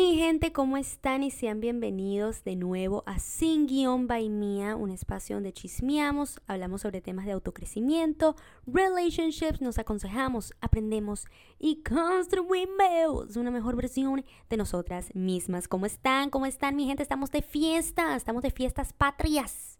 [0.00, 1.22] Mi gente, ¿cómo están?
[1.22, 6.80] Y sean bienvenidos de nuevo a Sin Guión by Mía, un espacio donde chismeamos, hablamos
[6.80, 8.34] sobre temas de autocrecimiento,
[8.66, 11.26] relationships, nos aconsejamos, aprendemos
[11.58, 15.68] y construimos una mejor versión de nosotras mismas.
[15.68, 16.30] ¿Cómo están?
[16.30, 17.02] ¿Cómo están, mi gente?
[17.02, 19.78] Estamos de fiesta, estamos de fiestas patrias.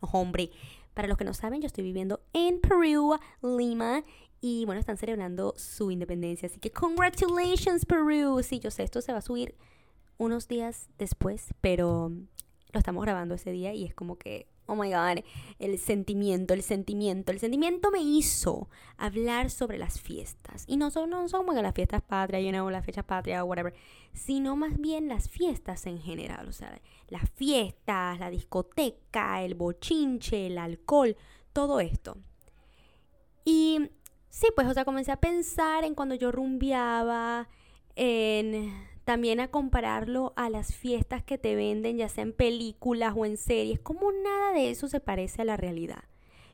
[0.00, 0.52] hombre,
[0.94, 4.04] para los que no saben, yo estoy viviendo en Perú, Lima,
[4.40, 6.46] y bueno, están celebrando su independencia.
[6.46, 8.40] Así que congratulations Perú.
[8.42, 9.54] Sí, yo sé, esto se va a subir
[10.16, 12.10] unos días después, pero
[12.72, 15.24] lo estamos grabando ese día y es como que, oh my god,
[15.58, 20.64] el sentimiento, el sentimiento, el sentimiento me hizo hablar sobre las fiestas.
[20.66, 23.42] Y no son, no son como que las fiestas patrias, you know, las fechas patrias
[23.42, 23.74] o whatever,
[24.12, 26.48] sino más bien las fiestas en general.
[26.48, 31.16] O sea, las fiestas, la discoteca, el bochinche, el alcohol,
[31.52, 32.18] todo esto.
[33.44, 33.90] Y
[34.38, 37.48] Sí, pues, o sea, comencé a pensar en cuando yo rumbeaba,
[37.96, 43.26] en también a compararlo a las fiestas que te venden, ya sea en películas o
[43.26, 46.04] en series, como nada de eso se parece a la realidad.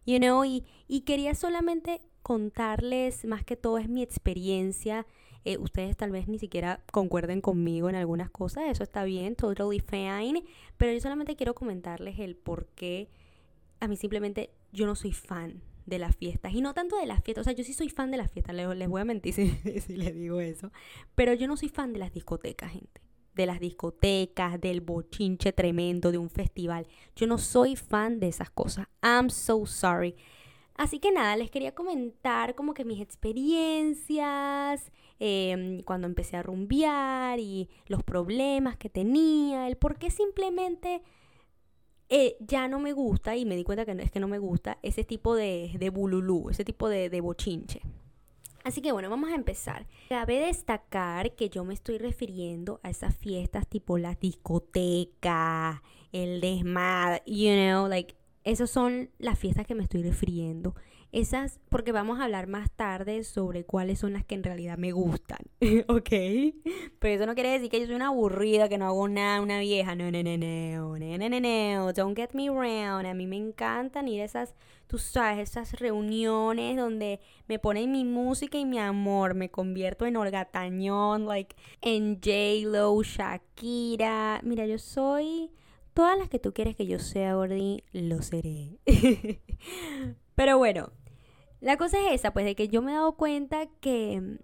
[0.06, 5.06] You know, y, y quería solamente contarles, más que todo es mi experiencia.
[5.44, 9.80] Eh, ustedes tal vez ni siquiera concuerden conmigo en algunas cosas, eso está bien, totally
[9.80, 10.42] fine,
[10.78, 13.10] pero yo solamente quiero comentarles el por qué
[13.80, 16.52] a mí simplemente yo no soy fan de las fiestas.
[16.54, 17.42] Y no tanto de las fiestas.
[17.42, 18.54] O sea, yo sí soy fan de las fiestas.
[18.54, 20.70] Les, voy a mentir si, si les digo eso.
[21.14, 23.00] Pero yo no soy fan de las discotecas, gente.
[23.34, 26.86] De las discotecas, del bochinche tremendo, de un festival.
[27.16, 28.86] Yo no soy fan de esas cosas.
[29.02, 30.14] I'm so sorry.
[30.76, 34.90] Así que nada, les quería comentar como que mis experiencias,
[35.20, 41.02] em, cuando empecé a rumbear y los problemas que tenía, el por qué simplemente
[42.16, 44.38] eh, ya no me gusta, y me di cuenta que no, es que no me
[44.38, 47.80] gusta, ese tipo de, de bululú, ese tipo de, de bochinche.
[48.62, 49.88] Así que bueno, vamos a empezar.
[50.08, 57.22] Cabe destacar que yo me estoy refiriendo a esas fiestas tipo la discoteca, el desmadre,
[57.26, 60.76] you know, like, esas son las fiestas que me estoy refiriendo.
[61.14, 64.90] Esas, porque vamos a hablar más tarde sobre cuáles son las que en realidad me
[64.90, 65.38] gustan,
[65.86, 66.10] ¿ok?
[66.98, 69.60] Pero eso no quiere decir que yo soy una aburrida, que no hago nada, una
[69.60, 69.94] vieja.
[69.94, 73.06] No, no, no, no, no, no, no, no, don't get me wrong.
[73.06, 74.56] A mí me encantan ir a esas,
[74.88, 79.34] tú sabes, esas reuniones donde me ponen mi música y mi amor.
[79.34, 84.40] Me convierto en Olga Tañón, like, en J-Lo, Shakira.
[84.42, 85.52] Mira, yo soy...
[85.92, 88.80] Todas las que tú quieres que yo sea, Gordy, lo seré.
[90.34, 90.90] Pero bueno,
[91.64, 94.36] la cosa es esa, pues de que yo me he dado cuenta que mm,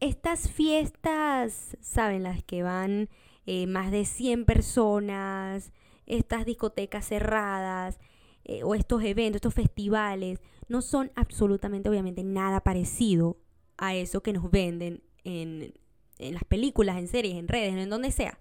[0.00, 2.22] estas fiestas, ¿saben?
[2.22, 3.10] Las que van
[3.44, 5.70] eh, más de 100 personas,
[6.06, 8.00] estas discotecas cerradas,
[8.44, 13.36] eh, o estos eventos, estos festivales, no son absolutamente, obviamente, nada parecido
[13.76, 15.74] a eso que nos venden en,
[16.18, 18.38] en las películas, en series, en redes, en donde sea.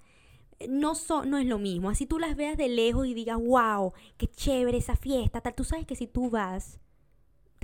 [0.69, 1.89] No, son, no es lo mismo.
[1.89, 5.53] Así tú las veas de lejos y digas, wow, qué chévere esa fiesta, tal.
[5.53, 6.79] Tú sabes que si tú vas,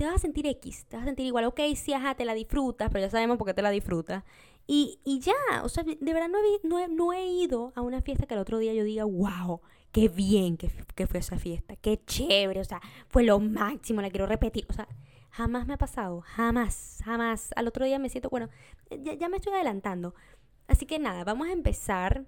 [0.00, 2.32] te vas a sentir X, te vas a sentir igual, ok, sí, ajá, te la
[2.32, 4.24] disfrutas, pero ya sabemos por qué te la disfrutas.
[4.66, 7.82] Y, y ya, o sea, de verdad no he, no, he, no he, ido a
[7.82, 9.60] una fiesta que el otro día yo diga, wow,
[9.92, 14.08] qué bien que, que fue esa fiesta, qué chévere, o sea, fue lo máximo, la
[14.08, 14.88] quiero repetir, o sea,
[15.28, 17.50] jamás me ha pasado, jamás, jamás.
[17.54, 18.48] Al otro día me siento, bueno,
[19.02, 20.14] ya, ya me estoy adelantando.
[20.66, 22.24] Así que nada, vamos a empezar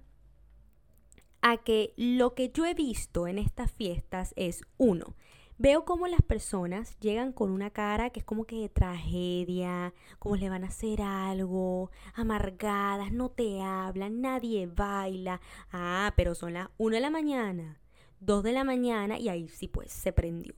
[1.41, 5.15] a que lo que yo he visto en estas fiestas es, uno,
[5.63, 10.35] Veo como las personas llegan con una cara que es como que de tragedia, como
[10.35, 15.39] le van a hacer algo, amargadas, no te hablan, nadie baila.
[15.71, 17.79] Ah, pero son las 1 de la mañana,
[18.19, 20.53] 2 de la mañana y ahí sí pues se prendió.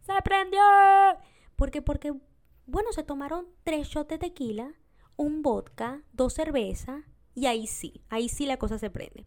[0.00, 0.60] ¡Se prendió!
[1.54, 2.12] Porque, porque,
[2.66, 4.74] bueno, se tomaron tres shots de tequila,
[5.14, 7.04] un vodka, dos cervezas
[7.36, 9.26] y ahí sí, ahí sí la cosa se prende.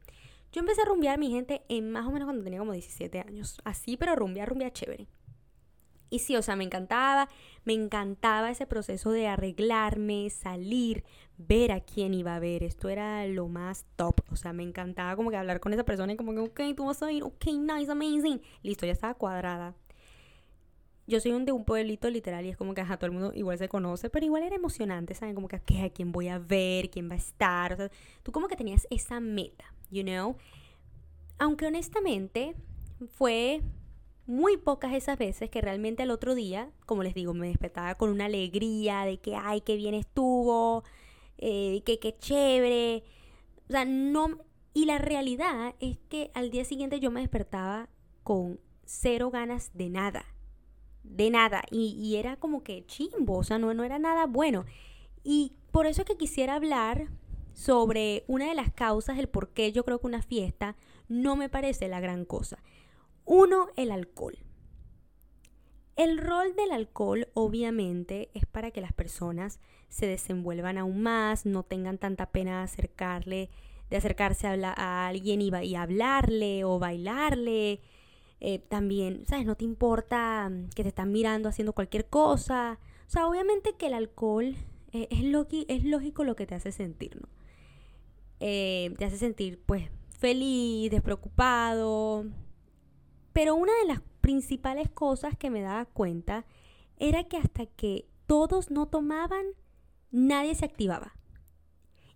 [0.53, 3.59] Yo empecé a rumbear mi gente en más o menos cuando tenía como 17 años.
[3.63, 5.07] Así, pero rumbear, rumbear chévere.
[6.11, 7.27] Y sí, o sea, me encantaba,
[7.65, 11.03] me encantaba ese proceso de arreglarme, salir,
[11.39, 12.61] ver a quién iba a ver.
[12.61, 14.21] Esto era lo más top.
[14.31, 16.85] O sea, me encantaba como que hablar con esa persona y como que, ok, tú
[16.85, 18.39] vas a ir, ok, nice, amazing.
[18.61, 19.75] Listo, ya estaba cuadrada.
[21.05, 23.31] Yo soy un, de un pueblito literal y es como que a todo el mundo
[23.35, 25.35] igual se conoce, pero igual era emocionante, ¿saben?
[25.35, 25.81] Como que, ¿qué?
[25.81, 26.89] ¿a quién voy a ver?
[26.89, 27.73] ¿Quién va a estar?
[27.73, 27.91] O sea,
[28.23, 30.35] tú como que tenías esa meta you know.
[31.38, 32.55] Aunque honestamente
[33.13, 33.61] fue
[34.25, 38.09] muy pocas esas veces que realmente al otro día, como les digo, me despertaba con
[38.09, 40.83] una alegría de que, ay, qué bien estuvo,
[41.38, 43.03] eh, que qué chévere.
[43.69, 44.39] O sea, no...
[44.73, 47.89] Y la realidad es que al día siguiente yo me despertaba
[48.23, 50.25] con cero ganas de nada.
[51.03, 51.63] De nada.
[51.69, 54.65] Y, era como que chimbo, o sea, no, no era nada bueno.
[55.23, 57.09] Y por eso es que quisiera hablar
[57.53, 60.75] sobre una de las causas del por qué yo creo que una fiesta
[61.07, 62.57] no me parece la gran cosa.
[63.25, 64.38] Uno, el alcohol.
[65.95, 69.59] El rol del alcohol obviamente es para que las personas
[69.89, 73.49] se desenvuelvan aún más, no tengan tanta pena de acercarle,
[73.91, 77.79] de acercarse a, alguien y, hablarle o bailarle.
[78.45, 79.45] Eh, también, ¿sabes?
[79.45, 82.78] No te importa mm, que te están mirando haciendo cualquier cosa.
[83.07, 84.57] O sea, obviamente que el alcohol
[84.92, 87.30] eh, es, es lógico lo que te hace sentir, ¿no?
[88.42, 92.25] Eh, te hace sentir, pues, feliz, despreocupado.
[93.31, 96.45] Pero una de las principales cosas que me daba cuenta
[96.98, 99.45] era que hasta que todos no tomaban,
[100.12, 101.16] nadie se activaba.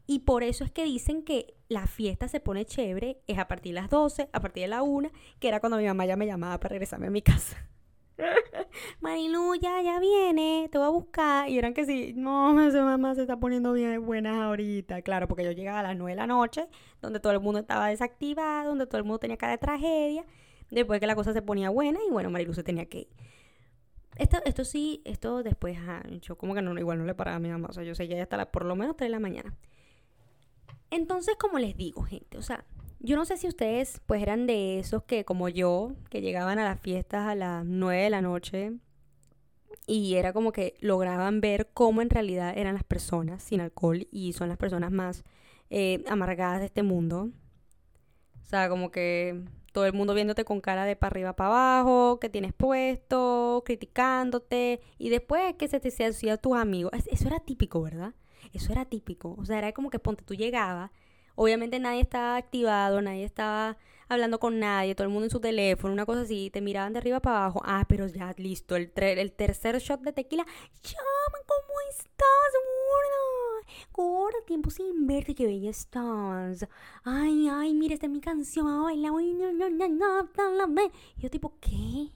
[0.07, 3.74] Y por eso es que dicen que la fiesta se pone chévere, es a partir
[3.74, 6.25] de las 12, a partir de la 1, que era cuando mi mamá ya me
[6.25, 7.57] llamaba para regresarme a mi casa.
[9.01, 11.50] Marilu, ya, ya viene, te voy a buscar.
[11.50, 15.01] Y eran que sí, no, esa mamá se está poniendo bien buena ahorita.
[15.01, 16.68] Claro, porque yo llegaba a las 9 de la noche,
[17.01, 20.25] donde todo el mundo estaba desactivado, donde todo el mundo tenía cara de tragedia.
[20.71, 23.07] Después que la cosa se ponía buena y bueno, Marilu se tenía que ir.
[24.18, 25.77] Esto, esto sí, esto después,
[26.21, 27.68] yo como que no, igual no le paraba a mi mamá.
[27.69, 29.54] O sea, yo seguía hasta la, por lo menos 3 de la mañana.
[30.92, 32.66] Entonces, como les digo, gente, o sea,
[33.00, 36.66] yo no sé si ustedes pues eran de esos que como yo, que llegaban a
[36.66, 38.74] las fiestas a las 9 de la noche
[39.86, 44.34] y era como que lograban ver cómo en realidad eran las personas sin alcohol y
[44.34, 45.24] son las personas más
[45.69, 47.30] eh, amargadas de este mundo.
[48.42, 52.19] O sea, como que todo el mundo viéndote con cara de para arriba para abajo,
[52.19, 56.92] que tienes puesto, criticándote, y después que se te hacía tus amigos.
[57.12, 58.13] Eso era típico, ¿verdad?
[58.54, 59.36] Eso era típico.
[59.38, 60.92] O sea, era como que ponte, tú llegabas,
[61.36, 63.78] obviamente nadie estaba activado, nadie estaba
[64.10, 67.00] hablando con nadie, todo el mundo en su teléfono, una cosa así, te miraban de
[67.00, 67.62] arriba para abajo.
[67.66, 70.46] Ah, pero ya listo, el, el tercer shot de tequila.
[70.82, 72.52] Chama, ¿cómo estás,
[72.88, 73.18] gorda?
[73.94, 76.68] Gorda, tiempo sin verte, qué bella estás.
[77.04, 79.12] Ay, ay, mira, esta es mi canción, ay, la
[81.18, 82.12] Y yo tipo, ¿qué?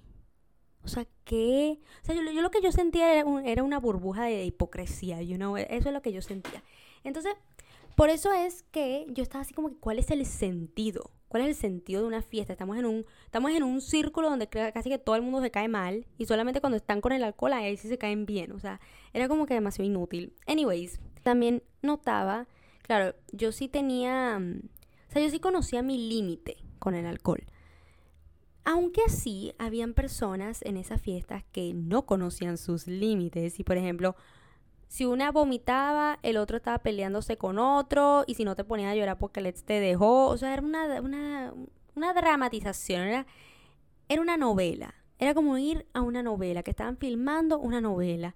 [0.84, 1.80] O sea, ¿qué?
[2.02, 5.58] O sea, yo, lo que yo sentía era, era una burbuja de hipocresía, you know?
[5.58, 6.64] Eso es lo que yo sentía.
[7.04, 7.34] Entonces,
[7.96, 11.12] por eso es que yo estaba así como que, ¿cuál es el sentido?
[11.28, 12.52] ¿Cuál es el sentido de una fiesta?
[12.52, 15.68] Estamos en un, estamos en un círculo donde casi que todo el mundo se cae
[15.68, 18.52] mal y solamente cuando están con el alcohol ahí sí se caen bien.
[18.52, 18.82] O sea,
[19.14, 20.34] era como que demasiado inútil.
[20.46, 22.48] Anyways, también notaba,
[22.82, 24.62] claro, yo sí tenía, mm,
[25.10, 27.46] o sea, yo sí conocía mi límite con el alcohol.
[28.64, 34.16] Aunque así, habían personas en esas fiestas que no conocían sus límites y, por ejemplo,
[34.92, 38.96] si una vomitaba, el otro estaba peleándose con otro, y si no te ponías a
[38.96, 40.28] llorar porque Let's te dejó.
[40.28, 41.54] O sea, era una, una,
[41.96, 43.26] una dramatización, era,
[44.10, 44.94] era una novela.
[45.18, 48.36] Era como ir a una novela, que estaban filmando una novela.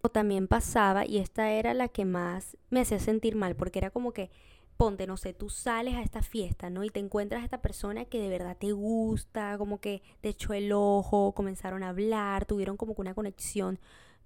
[0.00, 3.90] O también pasaba, y esta era la que más me hacía sentir mal, porque era
[3.90, 4.30] como que,
[4.76, 6.84] ponte, no sé, tú sales a esta fiesta, ¿no?
[6.84, 10.52] Y te encuentras a esta persona que de verdad te gusta, como que te echó
[10.52, 13.78] el ojo, comenzaron a hablar, tuvieron como que una conexión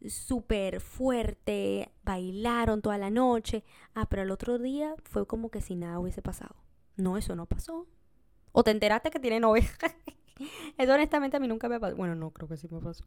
[0.06, 3.64] súper fuerte, bailaron toda la noche.
[3.94, 6.56] Ah, pero el otro día fue como que si nada hubiese pasado.
[6.96, 7.86] No, eso no pasó.
[8.52, 9.68] O te enteraste que tiene novia.
[10.78, 11.96] eso honestamente a mí nunca me pasó.
[11.96, 13.04] Bueno, no, creo que sí me pasó.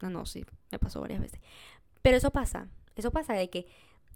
[0.00, 1.40] No, no, sí, me pasó varias veces.
[2.02, 2.68] Pero eso pasa.
[2.96, 3.66] Eso pasa de que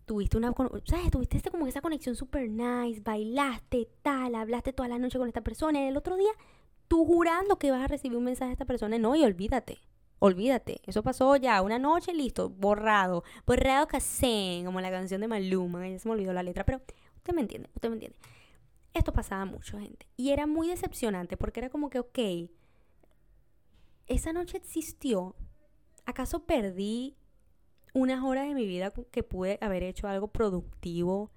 [0.06, 0.54] tuviste una,
[0.84, 1.10] ¿sabes?
[1.10, 5.42] Tuviste este como esa conexión súper nice, bailaste, tal, hablaste toda la noche con esta
[5.42, 6.30] persona y el otro día
[6.88, 9.78] tú jurando que vas a recibir un mensaje de esta persona, no, y olvídate.
[10.18, 15.86] Olvídate, eso pasó ya una noche, listo, borrado, borrado casé, como la canción de Maluma,
[15.86, 16.80] ya se me olvidó la letra, pero
[17.16, 18.16] usted me entiende, usted me entiende.
[18.94, 22.18] Esto pasaba mucho, gente, y era muy decepcionante porque era como que, ok,
[24.06, 25.36] esa noche existió,
[26.06, 27.16] ¿acaso perdí
[27.96, 31.30] unas horas de mi vida que pude haber hecho algo productivo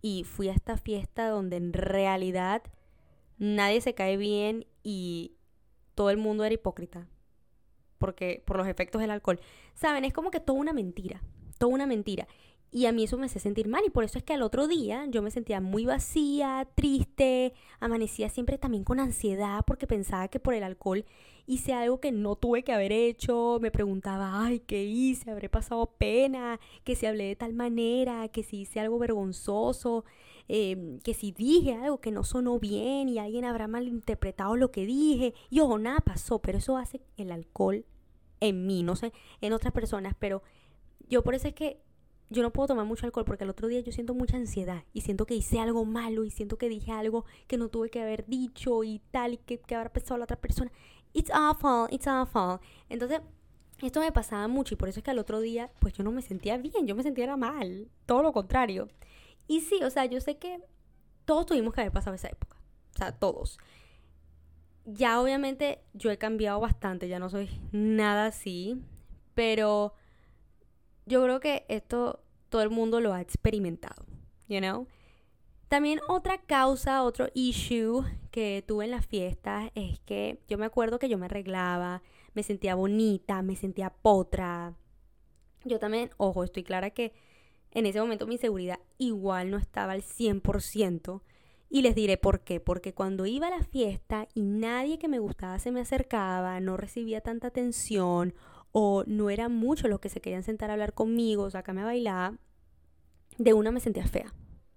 [0.00, 2.62] y fui a esta fiesta donde en realidad
[3.36, 5.36] nadie se cae bien y
[5.94, 7.08] todo el mundo era hipócrita?
[7.98, 9.40] porque por los efectos del alcohol.
[9.74, 11.20] Saben, es como que toda una mentira,
[11.58, 12.26] toda una mentira.
[12.70, 14.68] Y a mí eso me hace sentir mal y por eso es que al otro
[14.68, 20.38] día yo me sentía muy vacía, triste, amanecía siempre también con ansiedad porque pensaba que
[20.38, 21.06] por el alcohol
[21.46, 25.30] hice algo que no tuve que haber hecho, me preguntaba, ay, ¿qué hice?
[25.30, 26.60] ¿Habré pasado pena?
[26.84, 28.28] ¿Que si hablé de tal manera?
[28.28, 30.04] ¿Que si hice algo vergonzoso?
[30.46, 34.84] Em, que si dije algo que no sonó bien y alguien habrá malinterpretado lo que
[34.84, 35.32] dije.
[35.48, 37.86] Y ojo, nada pasó, pero eso hace el alcohol
[38.40, 40.42] en mí, no sé, en otras personas, pero
[41.08, 41.80] yo por eso es que
[42.30, 45.00] yo no puedo tomar mucho alcohol porque el otro día yo siento mucha ansiedad y
[45.00, 48.26] siento que hice algo malo y siento que dije algo que no tuve que haber
[48.26, 50.70] dicho y tal y que, que habrá pensado la otra persona.
[51.14, 52.60] It's awful, it's awful.
[52.88, 53.20] Entonces,
[53.80, 56.12] esto me pasaba mucho y por eso es que al otro día, pues yo no
[56.12, 58.88] me sentía bien, yo me sentía mal, todo lo contrario.
[59.46, 60.60] Y sí, o sea, yo sé que
[61.24, 62.56] todos tuvimos que haber pasado esa época.
[62.94, 63.58] O sea, todos.
[64.84, 68.82] Ya obviamente yo he cambiado bastante, ya no soy nada así,
[69.34, 69.94] pero
[71.08, 74.04] yo creo que esto todo el mundo lo ha experimentado,
[74.48, 74.86] you know?
[75.68, 80.98] También otra causa, otro issue que tuve en las fiestas es que yo me acuerdo
[80.98, 84.74] que yo me arreglaba, me sentía bonita, me sentía potra.
[85.64, 87.12] Yo también, ojo, estoy clara que
[87.70, 91.20] en ese momento mi seguridad igual no estaba al 100%.
[91.70, 92.60] Y les diré por qué.
[92.60, 96.78] Porque cuando iba a la fiesta y nadie que me gustaba se me acercaba, no
[96.78, 98.34] recibía tanta atención
[98.80, 102.38] o no eran muchos los que se querían sentar a hablar conmigo, sacarme a bailar,
[103.36, 104.32] de una me sentía fea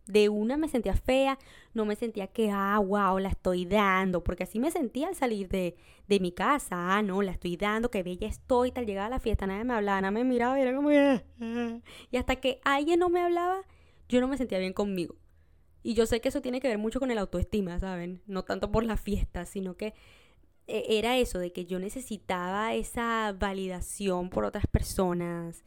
[0.07, 1.37] de una me sentía fea,
[1.73, 5.47] no me sentía que, ah, wow, la estoy dando, porque así me sentía al salir
[5.47, 5.75] de,
[6.07, 9.19] de mi casa, ah, no, la estoy dando, qué bella estoy, tal, llegaba a la
[9.19, 13.09] fiesta, nadie me hablaba, nadie me miraba y era como, y hasta que alguien no
[13.09, 13.61] me hablaba,
[14.09, 15.15] yo no me sentía bien conmigo.
[15.83, 18.21] Y yo sé que eso tiene que ver mucho con el autoestima, ¿saben?
[18.27, 19.93] No tanto por la fiesta, sino que
[20.67, 25.63] era eso, de que yo necesitaba esa validación por otras personas,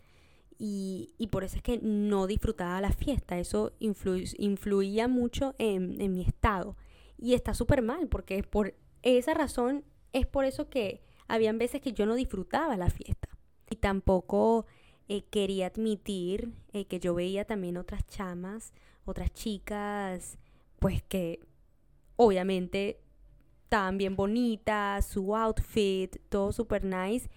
[0.58, 3.38] y, y, por eso es que no disfrutaba la fiesta.
[3.38, 6.76] Eso influía mucho en, en, mi estado.
[7.18, 11.92] Y está súper mal, porque por esa razón es por eso que habían veces que
[11.92, 13.28] yo no disfrutaba la fiesta.
[13.68, 14.66] Y tampoco
[15.08, 18.72] eh, quería admitir eh, que yo veía también otras chamas,
[19.04, 20.38] otras chicas,
[20.78, 21.40] pues que
[22.16, 23.00] obviamente
[23.64, 27.28] estaban bien bonitas, su outfit, todo súper nice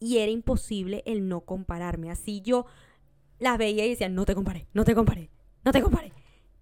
[0.00, 2.10] y era imposible el no compararme.
[2.10, 2.66] Así yo
[3.38, 5.30] las veía y decía, no te comparé, no te comparé,
[5.64, 6.12] no te comparé.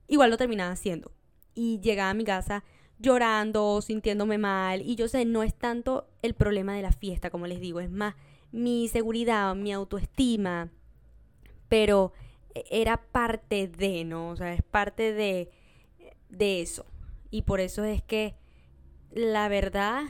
[0.08, 1.12] Igual lo terminaba haciendo.
[1.54, 2.64] Y llegaba a mi casa
[2.98, 4.82] llorando, sintiéndome mal.
[4.82, 7.90] Y yo sé, no es tanto el problema de la fiesta, como les digo, es
[7.90, 8.14] más
[8.52, 10.70] mi seguridad, mi autoestima.
[11.68, 12.12] Pero
[12.70, 14.30] era parte de, ¿no?
[14.30, 15.50] O sea, es parte de,
[16.28, 16.86] de eso.
[17.30, 18.36] Y por eso es que
[19.16, 20.04] la verdad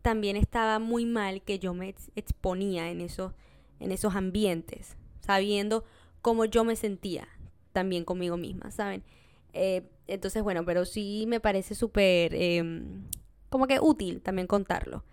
[0.00, 3.32] también estaba muy mal que yo me exponía en esos,
[3.80, 5.84] en esos ambientes, sabiendo
[6.22, 7.28] cómo yo me sentía
[7.72, 9.04] también conmigo misma, ¿saben?
[9.52, 13.04] Eh, entonces, bueno, pero sí me parece súper, em,
[13.50, 15.04] como que útil también contarlo.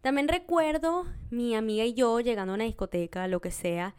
[0.00, 3.96] También recuerdo mi amiga y yo llegando a una discoteca, lo que sea,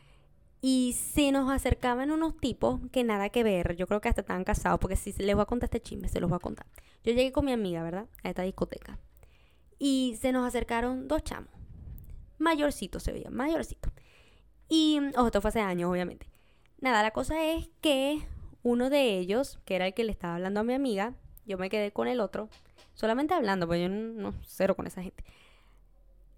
[0.62, 3.76] y se nos acercaban unos tipos que nada que ver.
[3.76, 6.20] Yo creo que hasta estaban casados, porque si les voy a contar este chisme, se
[6.20, 6.68] los voy a contar.
[7.04, 8.08] Yo llegué con mi amiga, ¿verdad?
[8.24, 9.00] A esta discoteca
[9.84, 11.50] y se nos acercaron dos chamos.
[12.38, 13.92] Mayorcitos se veían, mayorcitos.
[14.70, 16.30] Y, ojo, esto fue hace años, obviamente.
[16.80, 18.22] Nada, la cosa es que
[18.62, 21.16] uno de ellos, que era el que le estaba hablando a mi amiga,
[21.48, 22.48] yo me quedé con el otro,
[22.94, 25.24] solamente hablando, porque yo no, cero con esa gente.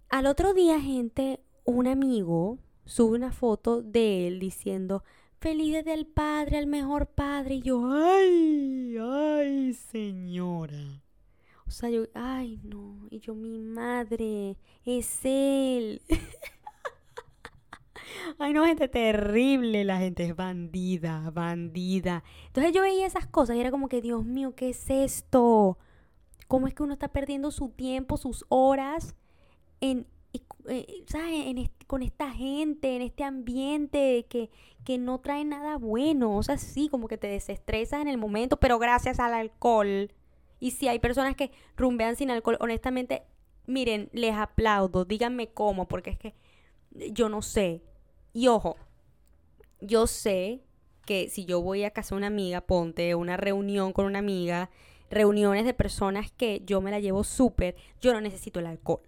[0.07, 5.03] Al otro día, gente, un amigo sube una foto de él diciendo,
[5.39, 7.55] feliz del padre, al mejor padre.
[7.55, 11.01] Y yo, ay, ay, señora.
[11.67, 13.07] O sea, yo, ay, no.
[13.09, 16.01] Y yo, mi madre, es él.
[18.37, 19.83] ay, no, gente terrible.
[19.83, 22.23] La gente es bandida, bandida.
[22.47, 25.77] Entonces yo veía esas cosas y era como que, Dios mío, ¿qué es esto?
[26.47, 29.15] ¿Cómo es que uno está perdiendo su tiempo, sus horas
[29.81, 30.07] en,
[30.69, 31.69] eh, ¿sabes?
[31.87, 34.49] con esta gente, en este ambiente que,
[34.83, 36.35] que no trae nada bueno.
[36.35, 40.11] O sea, sí, como que te desestresas en el momento, pero gracias al alcohol
[40.63, 43.23] y si hay personas que rumbean sin alcohol, honestamente,
[43.65, 46.33] miren, les aplaudo, díganme cómo, porque es que
[47.11, 47.81] yo no sé.
[48.31, 48.77] Y ojo,
[49.81, 50.61] yo sé
[51.05, 54.69] que si yo voy a casa de una amiga, ponte una reunión con una amiga,
[55.09, 59.01] reuniones de personas que yo me la llevo súper, yo no necesito el alcohol.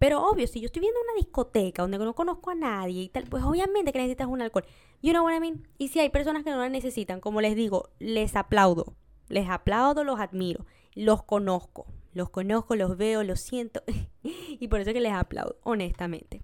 [0.00, 3.26] Pero obvio, si yo estoy viendo una discoteca donde no conozco a nadie y tal,
[3.28, 4.64] pues obviamente que necesitas un alcohol.
[5.00, 5.68] You know what I mean?
[5.78, 8.96] Y si hay personas que no la necesitan, como les digo, les aplaudo.
[9.28, 11.86] Les aplaudo, los admiro los conozco.
[12.12, 13.82] Los conozco, los veo, los siento.
[14.22, 16.42] y por eso que les aplaudo, honestamente.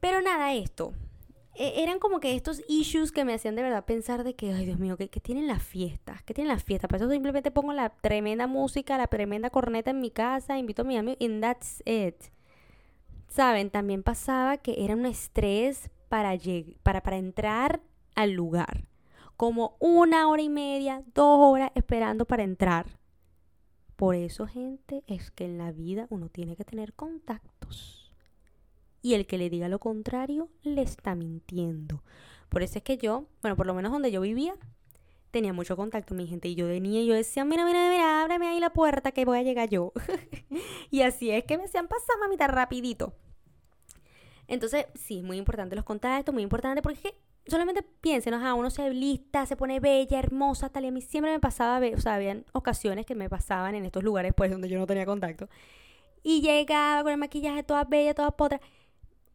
[0.00, 0.92] Pero nada, esto.
[1.56, 4.66] E, eran como que estos issues que me hacían de verdad pensar de que, ay
[4.66, 6.22] Dios mío, ¿qué, tienen las fiestas?
[6.22, 6.88] ¿Qué tienen las fiestas?
[6.88, 10.84] Por eso simplemente pongo la tremenda música, la tremenda corneta en mi casa, invito a
[10.84, 12.16] mi amigo y that's it.
[13.34, 16.38] Saben, también pasaba que era un estrés para,
[16.84, 17.80] para, para entrar
[18.14, 18.86] al lugar.
[19.36, 23.00] Como una hora y media, dos horas esperando para entrar.
[23.96, 28.14] Por eso, gente, es que en la vida uno tiene que tener contactos.
[29.02, 32.04] Y el que le diga lo contrario le está mintiendo.
[32.48, 34.54] Por eso es que yo, bueno, por lo menos donde yo vivía,
[35.32, 36.46] tenía mucho contacto mi gente.
[36.46, 39.38] Y yo venía y yo decía, mira, mira, mira, ábreme ahí la puerta que voy
[39.38, 39.92] a llegar yo.
[40.92, 43.12] y así es que me hacían pasar, mamita, rapidito.
[44.48, 47.14] Entonces, sí, muy importante los contactos, muy importante porque
[47.46, 51.32] solamente piensen, sea, uno se lista, se pone bella, hermosa, tal y a mí siempre
[51.32, 54.78] me pasaba, o sea, habían ocasiones que me pasaban en estos lugares pues donde yo
[54.78, 55.48] no tenía contacto
[56.24, 58.60] y llegaba con el maquillaje toda bella, toda potra.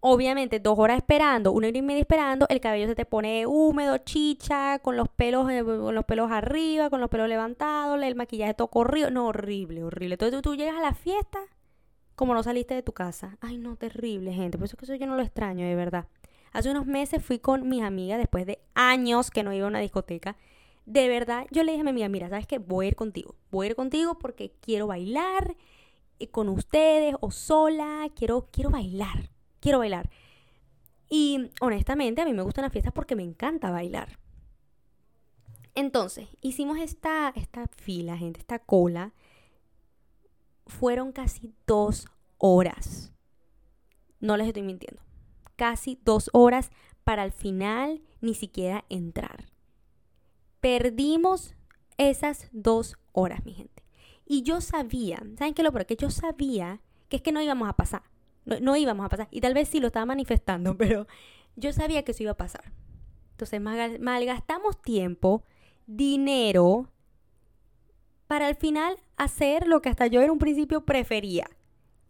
[0.01, 3.97] Obviamente, dos horas esperando, una hora y media esperando, el cabello se te pone húmedo,
[3.99, 8.53] chicha, con los pelos, eh, con los pelos arriba, con los pelos levantados, el maquillaje
[8.53, 9.11] todo corrido.
[9.11, 10.15] No, horrible, horrible.
[10.15, 11.39] Entonces tú, tú llegas a la fiesta
[12.19, 13.38] como no saliste de tu casa.
[13.39, 14.57] Ay, no, terrible, gente.
[14.57, 16.05] Por eso que eso yo no lo extraño, de verdad.
[16.51, 19.79] Hace unos meses fui con mis amigas, después de años que no iba a una
[19.79, 20.35] discoteca.
[20.85, 22.57] De verdad, yo le dije a mi amiga, mira, ¿sabes qué?
[22.57, 23.35] Voy a ir contigo.
[23.51, 25.55] Voy a ir contigo porque quiero bailar
[26.19, 28.09] eh, con ustedes o sola.
[28.17, 29.29] Quiero, quiero bailar.
[29.61, 30.09] Quiero bailar.
[31.09, 34.19] Y honestamente, a mí me gustan las fiestas porque me encanta bailar.
[35.73, 39.13] Entonces, hicimos esta, esta fila, gente, esta cola.
[40.69, 42.07] Fueron casi dos
[42.38, 43.11] horas.
[44.21, 45.01] No les estoy mintiendo
[45.59, 46.71] casi dos horas
[47.03, 49.49] para al final ni siquiera entrar.
[50.61, 51.53] Perdimos
[51.97, 53.83] esas dos horas, mi gente.
[54.25, 55.85] Y yo sabía, ¿saben qué lo peor?
[55.85, 58.03] Que yo sabía que es que no íbamos a pasar.
[58.45, 59.27] No, íbamos a pasar.
[59.31, 61.07] Y tal vez sí lo estaba manifestando, pero
[61.57, 62.71] yo sabía que eso iba a pasar.
[63.31, 65.43] Entonces malgastamos tiempo,
[65.88, 66.89] dinero,
[68.29, 71.50] para al final hacer lo que hasta yo en un principio prefería.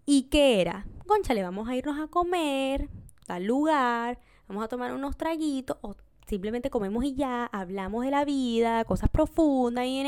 [0.05, 0.85] ¿Y qué era?
[1.07, 2.89] Concha, le vamos a irnos a comer,
[3.25, 5.95] tal lugar, vamos a tomar unos traguitos o
[6.27, 9.85] simplemente comemos y ya, hablamos de la vida, cosas profundas.
[9.85, 10.03] Y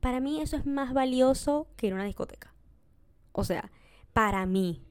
[0.00, 2.54] para mí eso es más valioso que ir a una discoteca.
[3.32, 3.70] O sea,
[4.14, 4.82] para mí,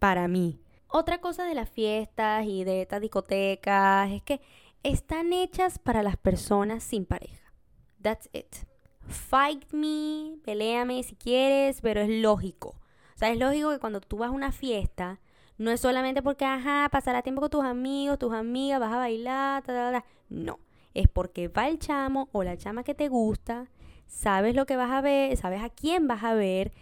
[0.00, 0.60] para mí.
[0.88, 4.40] Otra cosa de las fiestas y de estas discotecas es que
[4.82, 7.54] están hechas para las personas sin pareja.
[8.02, 8.71] That's it.
[9.12, 12.70] Fight me, peleame si quieres, pero es lógico.
[13.14, 15.20] O sea, es lógico que cuando tú vas a una fiesta,
[15.58, 19.62] no es solamente porque, ajá, pasará tiempo con tus amigos, tus amigas, vas a bailar,
[19.62, 20.04] ta, ta, ta.
[20.28, 20.58] No,
[20.94, 23.70] es porque va el chamo o la chama que te gusta,
[24.06, 26.72] sabes lo que vas a ver, sabes a quién vas a ver,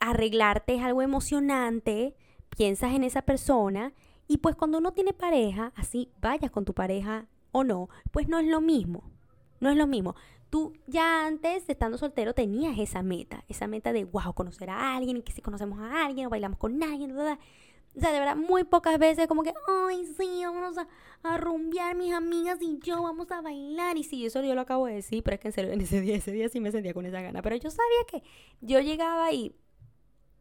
[0.00, 2.16] arreglarte es algo emocionante,
[2.56, 3.92] piensas en esa persona
[4.26, 8.38] y pues cuando uno tiene pareja, así vayas con tu pareja o no, pues no
[8.38, 9.10] es lo mismo,
[9.60, 10.14] no es lo mismo
[10.54, 15.16] tú ya antes, estando soltero, tenías esa meta, esa meta de, wow, conocer a alguien,
[15.16, 18.62] y que si conocemos a alguien, o bailamos con alguien, O sea, de verdad, muy
[18.62, 20.86] pocas veces como que, ay, sí, vamos a,
[21.24, 23.96] a rumbear mis amigas y yo vamos a bailar.
[23.96, 26.00] Y sí, eso yo lo acabo de decir, pero es que en serio, en ese
[26.00, 27.42] día, ese día sí me sentía con esa gana.
[27.42, 28.22] Pero yo sabía que
[28.60, 29.56] yo llegaba y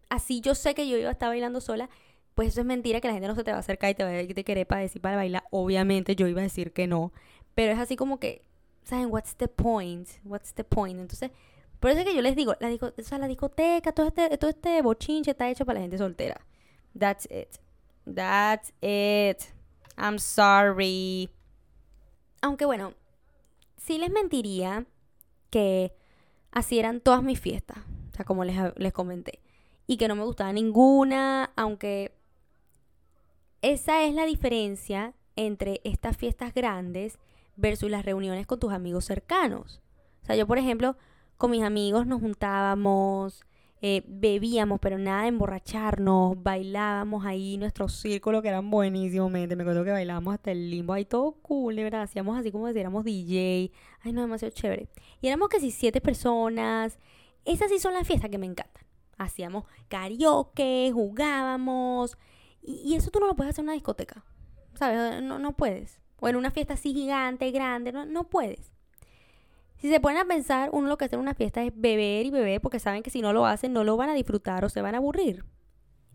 [0.10, 1.90] así yo sé que yo iba a estar bailando sola.
[2.36, 4.04] Pues eso es mentira, que la gente no se te va a acercar y te
[4.04, 5.44] va a querer para decir para bailar.
[5.50, 7.14] Obviamente yo iba a decir que no.
[7.56, 8.53] Pero es así como que
[8.84, 9.12] ¿saben?
[9.12, 10.10] What's the point?
[10.24, 11.00] What's the point?
[11.00, 11.32] Entonces,
[11.80, 14.50] por eso es que yo les digo, la, o sea, la discoteca, todo este, todo
[14.50, 16.40] este bochinche está hecho para la gente soltera.
[16.98, 17.58] That's it.
[18.06, 19.44] That's it.
[19.98, 21.30] I'm sorry.
[22.42, 22.94] Aunque bueno,
[23.78, 24.86] sí les mentiría
[25.50, 25.94] que
[26.52, 27.80] así eran todas mis fiestas.
[28.12, 29.42] O sea, como les, les comenté.
[29.88, 32.16] Y que no me gustaba ninguna, aunque
[33.62, 37.18] esa es la diferencia entre estas fiestas grandes
[37.56, 39.82] versus las reuniones con tus amigos cercanos.
[40.24, 40.96] O sea, yo, por ejemplo,
[41.38, 43.44] con mis amigos nos juntábamos,
[43.86, 49.84] eh, bebíamos, pero nada de emborracharnos, bailábamos ahí nuestro círculo que eran buenísimos, me acuerdo
[49.84, 53.04] que bailábamos hasta el limbo, ahí todo cool, de verdad, hacíamos así como si éramos
[53.04, 54.88] DJ, ay no, demasiado chévere.
[55.20, 56.98] Y éramos casi siete personas,
[57.44, 58.86] esas sí son las fiestas que me encantan.
[59.18, 62.18] Hacíamos karaoke, jugábamos,
[62.62, 64.24] y, eso tú no lo puedes hacer en una discoteca,
[64.76, 65.22] ¿sabes?
[65.22, 68.72] No, no puedes o en una fiesta así gigante, grande, no, puedes.
[69.76, 72.32] Si se ponen a pensar, uno lo que hace en una fiesta es beber y
[72.32, 74.82] beber porque saben que si no lo hacen no lo van a disfrutar o se
[74.82, 75.44] van a aburrir.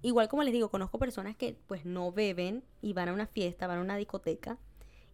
[0.00, 3.66] Igual como les digo, conozco personas que pues no beben y van a una fiesta,
[3.66, 4.56] van a una discoteca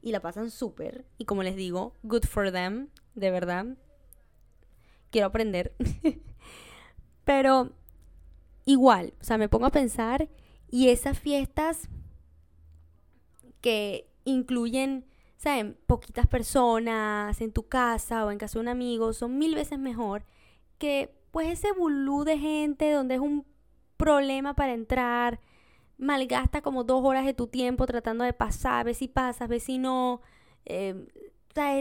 [0.01, 1.05] y la pasan súper.
[1.19, 3.67] Y como les digo, good for them, de verdad.
[5.11, 5.75] Quiero aprender.
[7.25, 7.73] Pero
[8.65, 10.29] igual, o sea, me pongo a pensar
[10.71, 11.89] y esas fiestas
[13.65, 15.07] que incluyen,
[15.39, 15.79] ¿saben?
[15.87, 20.27] Poquitas personas en tu casa o en casa de un amigo, son mil veces mejor
[20.77, 23.47] que pues ese bulú de gente donde es un
[23.97, 25.41] problema para entrar,
[25.97, 29.79] malgasta como dos horas de tu tiempo tratando de pasar, ver si pasas, ver si
[29.79, 30.21] no.
[30.67, 31.09] Eh,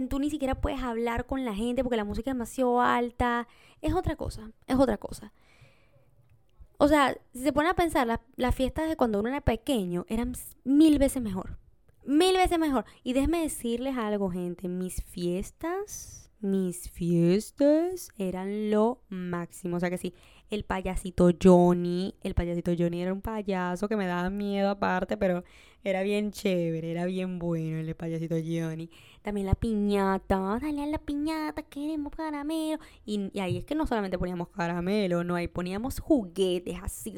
[0.10, 3.50] tú ni siquiera puedes hablar con la gente porque la música es demasiado alta.
[3.82, 5.34] Es otra cosa, es otra cosa.
[6.78, 10.34] O sea, si se pone a pensar, las fiestas de cuando uno era pequeño eran
[10.64, 11.58] mil veces mejor
[12.06, 12.86] mil veces mejor.
[13.04, 14.68] Y déjenme decirles algo, gente.
[14.68, 19.78] Mis fiestas, mis fiestas eran lo máximo.
[19.78, 20.14] O sea que sí,
[20.50, 25.44] el payasito Johnny, el payasito Johnny era un payaso que me daba miedo aparte, pero
[25.84, 28.90] era bien chévere, era bien bueno el payasito Johnny.
[29.22, 32.80] También la piñata, dale a la piñata, queremos caramelo.
[33.06, 37.14] Y, ahí es que no solamente poníamos caramelo, no, ahí poníamos juguetes así,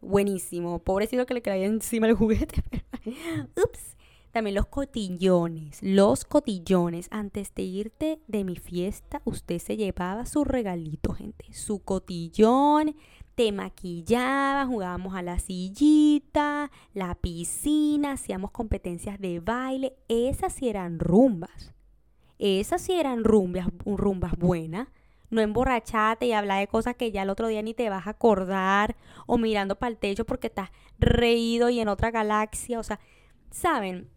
[0.00, 0.78] buenísimo.
[0.78, 2.62] Pobrecito que le caía encima el juguete.
[3.56, 3.96] Ups.
[4.32, 7.08] También los cotillones, los cotillones.
[7.10, 11.52] Antes de irte de mi fiesta, usted se llevaba su regalito, gente.
[11.52, 12.94] Su cotillón,
[13.34, 19.96] te maquillaba, jugábamos a la sillita, la piscina, hacíamos competencias de baile.
[20.08, 21.74] Esas sí eran rumbas.
[22.38, 24.88] Esas sí eran rumbas, rumbas buenas.
[25.30, 28.10] No emborrachate y hablar de cosas que ya el otro día ni te vas a
[28.10, 28.96] acordar.
[29.26, 32.78] O mirando para el techo porque estás reído y en otra galaxia.
[32.78, 33.00] O sea,
[33.50, 34.10] ¿saben?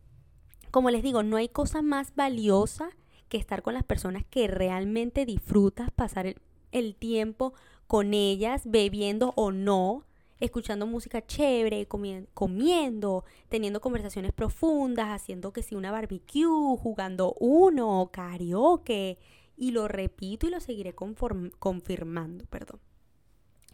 [0.72, 2.90] Como les digo, no hay cosa más valiosa
[3.30, 6.36] que estar con las personas que realmente disfrutas, pasar
[6.72, 7.54] el, tiempo
[7.88, 10.06] con ellas, bebiendo o no,
[10.40, 19.18] escuchando música chévere, comiendo, teniendo conversaciones profundas, haciendo que si una barbecue, jugando uno, karaoke.
[19.56, 22.80] Y lo repito y lo seguiré confirmando, perdón.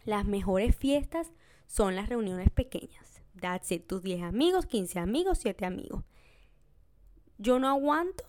[0.06, 1.32] Las mejores fiestas
[1.68, 3.22] son las reuniones pequeñas.
[3.40, 6.04] That's it, tus 10 amigos, 15 amigos, 7 amigos.
[7.38, 8.26] Yo no aguanto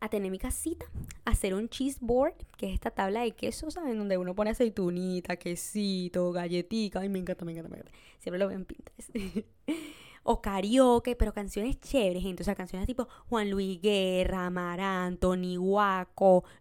[0.00, 0.86] a tener mi casita,
[1.24, 3.98] hacer un cheese board, que es esta tabla de queso, ¿saben?
[3.98, 7.00] Donde uno pone aceitunita, quesito, galletita.
[7.00, 7.98] Ay, me encanta, me encanta, me encanta.
[8.18, 9.10] Siempre lo veo en Pinterest.
[10.24, 12.42] o karaoke, pero canciones chéveres, gente.
[12.42, 15.56] O sea, canciones tipo Juan Luis Guerra, Amaranto, Tony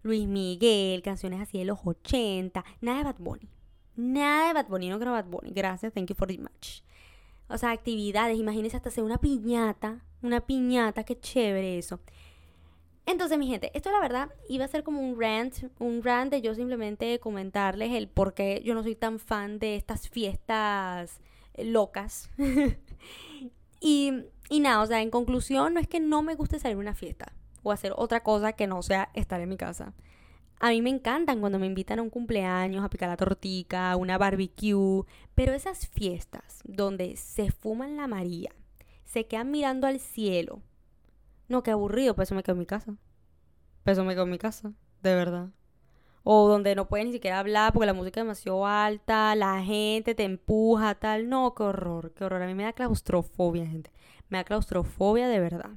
[0.04, 2.64] Luis Miguel, canciones así de los 80.
[2.82, 3.50] Nada de Bad Bunny.
[3.96, 5.52] Nada de Bad Bunny, no creo Bad Bunny.
[5.52, 6.84] Gracias, thank you for the much.
[7.48, 12.00] O sea, actividades, imagínense hasta hacer una piñata una piñata, qué chévere eso.
[13.06, 16.42] Entonces, mi gente, esto la verdad iba a ser como un rant, un rant de
[16.42, 21.20] yo simplemente comentarles el por qué yo no soy tan fan de estas fiestas
[21.58, 22.32] locas.
[23.80, 24.14] y,
[24.50, 26.96] y nada, o sea, en conclusión, no es que no me guste salir a una
[26.96, 29.94] fiesta o hacer otra cosa que no sea estar en mi casa.
[30.60, 33.98] A mí me encantan cuando me invitan a un cumpleaños, a picar la tortica, a
[33.98, 35.04] una barbecue,
[35.36, 38.52] pero esas fiestas donde se fuman la María,
[39.04, 40.62] se quedan mirando al cielo.
[41.50, 42.96] No, qué aburrido, pues eso me quedo en mi casa.
[43.84, 45.50] Pues eso me quedo en mi casa, de verdad.
[46.24, 50.16] O donde no puedes ni siquiera hablar porque la música es demasiado alta, la gente
[50.16, 51.30] te empuja, tal.
[51.30, 52.42] No, qué horror, qué horror.
[52.42, 53.92] A mí me da claustrofobia, gente.
[54.30, 55.72] Me da claustrofobia de verdad.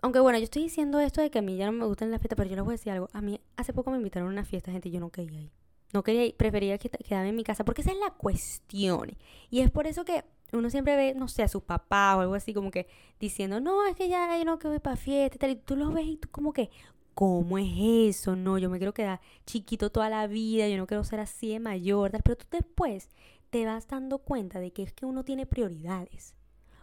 [0.00, 2.20] Aunque bueno, yo estoy diciendo esto de que a mí ya no me gustan las
[2.20, 3.08] fiestas, pero yo les voy a decir algo.
[3.12, 5.50] A mí hace poco me invitaron a una fiesta, gente, y yo no quería ir.
[5.92, 9.16] No quería, prefería quedarme en mi casa, porque esa es la cuestión.
[9.50, 12.34] Y es por eso que uno siempre ve, no sé, a su papá o algo
[12.34, 12.86] así como que
[13.18, 15.50] diciendo, no, es que ya yo no quiero ir para fiesta y tal.
[15.50, 16.70] Y tú lo ves y tú como que,
[17.18, 17.72] ¿cómo es
[18.16, 18.36] eso?
[18.36, 21.58] No, yo me quiero quedar chiquito toda la vida, yo no quiero ser así de
[21.58, 22.12] mayor.
[22.22, 23.08] Pero tú después
[23.50, 26.36] te vas dando cuenta de que es que uno tiene prioridades.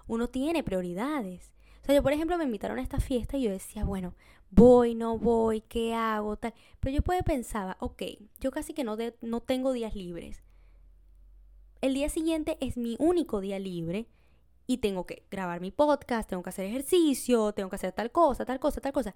[0.08, 1.54] Uno tiene prioridades.
[1.84, 4.14] O sea, yo por ejemplo me invitaron a esta fiesta y yo decía, bueno,
[4.52, 6.36] voy, no voy, ¿qué hago?
[6.36, 6.54] Tal.
[6.82, 8.04] Pero yo puede pensaba, ok,
[8.42, 10.44] yo casi que no, no tengo días libres.
[11.80, 14.10] El día siguiente es mi único día libre
[14.68, 18.44] y tengo que grabar mi podcast, tengo que hacer ejercicio, tengo que hacer tal cosa,
[18.44, 19.16] tal cosa, tal cosa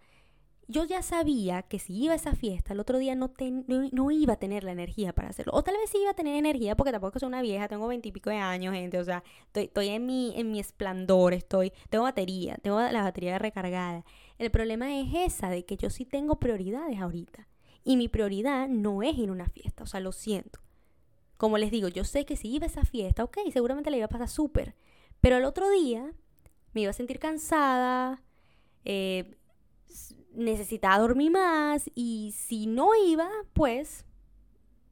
[0.69, 3.33] yo ya sabía que si iba a esa fiesta, el otro día no,
[3.91, 5.51] no, iba a tener la energía para hacerlo.
[5.55, 8.29] O tal vez sí iba a tener energía porque tampoco soy una vieja, tengo veintipico
[8.29, 8.99] de años, gente.
[8.99, 14.05] O sea, estoy, en, mi, en mi esplendor, estoy, tengo batería, tengo la batería recargada.
[14.37, 17.47] El problema es esa, de que yo sí tengo prioridades ahorita.
[17.83, 20.59] Y mi prioridad no es ir a una fiesta, o sea, lo siento.
[21.37, 24.05] Como les digo, yo sé que si iba a esa fiesta, ok, seguramente le iba
[24.05, 24.75] a pasar súper.
[25.19, 26.13] Pero el otro día
[26.73, 28.21] me iba a sentir cansada,
[28.85, 29.35] eh,
[30.39, 34.05] necesitaba dormir más y si no iba, pues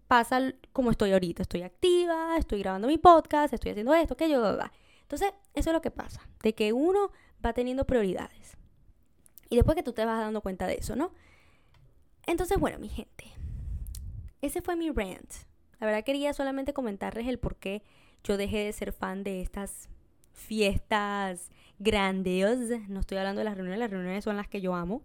[0.07, 1.43] pasa como estoy ahorita.
[1.43, 5.81] Estoy activa, estoy grabando mi podcast, estoy haciendo esto, aquello, bla, Entonces, eso es lo
[5.81, 7.11] que pasa, de que uno
[7.45, 8.57] va teniendo prioridades.
[9.49, 11.11] Y después que tú te vas dando cuenta de eso, ¿no?
[12.25, 13.25] Entonces, bueno, mi gente,
[14.41, 15.31] ese fue mi rant.
[15.79, 17.83] La verdad quería solamente comentarles el por qué
[18.23, 19.89] yo dejé de ser fan de estas
[20.33, 22.89] fiestas grandiosas.
[22.89, 25.01] No estoy hablando de las reuniones, las reuniones son las que yo amo.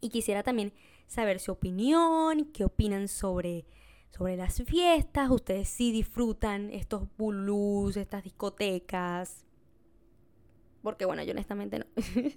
[0.00, 0.72] Y quisiera también
[1.06, 3.66] saber su opinión, qué opinan sobre,
[4.10, 5.30] sobre las fiestas.
[5.30, 9.44] Ustedes sí disfrutan estos bulus, estas discotecas.
[10.82, 11.86] Porque bueno, yo honestamente no.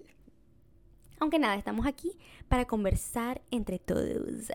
[1.19, 4.51] Aunque nada, estamos aquí para conversar entre todos.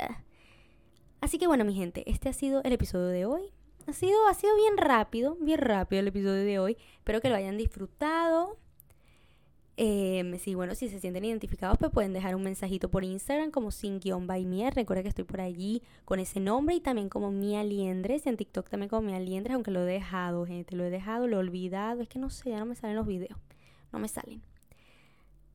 [1.20, 3.52] Así que bueno, mi gente, este ha sido el episodio de hoy.
[3.86, 6.76] Ha sido, ha sido bien rápido, bien rápido el episodio de hoy.
[6.96, 8.58] Espero que lo hayan disfrutado.
[9.78, 13.70] Eh, sí, bueno, si se sienten identificados, pues pueden dejar un mensajito por Instagram como
[13.70, 14.70] sin guion by Mia.
[14.70, 18.26] Recuerda que estoy por allí con ese nombre y también como Mia Liendres.
[18.26, 20.76] En TikTok también como Mia Liendres, aunque lo he dejado, gente.
[20.76, 22.00] Lo he dejado, lo he olvidado.
[22.00, 23.38] Es que no sé, ya no me salen los videos.
[23.92, 24.42] No me salen.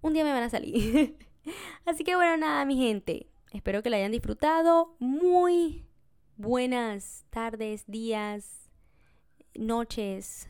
[0.02, 1.18] Un día me van a salir.
[1.86, 3.28] Así que bueno, nada, mi gente.
[3.52, 4.96] Espero que la hayan disfrutado.
[5.00, 5.84] Muy
[6.38, 8.70] buenas tardes, días,
[9.56, 10.48] noches.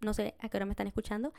[0.00, 1.32] No sé a qué hora me están escuchando.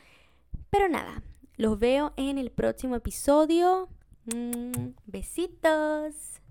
[0.70, 1.22] Pero nada,
[1.58, 3.90] los veo en el próximo episodio.
[4.26, 6.42] Mm, besitos.